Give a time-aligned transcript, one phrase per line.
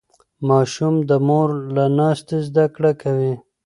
[0.49, 3.33] ماشوم د مور له ناستې زده کړه کوي.